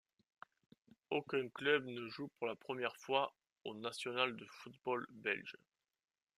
[1.11, 5.55] Aucun club ne joue pour la première fois au national du football belge.